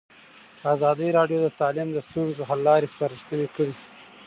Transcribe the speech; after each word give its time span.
ازادي 0.75 1.07
راډیو 1.17 1.39
د 1.43 1.47
تعلیم 1.59 1.89
د 1.93 1.97
ستونزو 2.07 2.41
حل 2.49 2.59
لارې 2.67 2.91
سپارښتنې 2.93 3.47
کړي. 3.55 3.73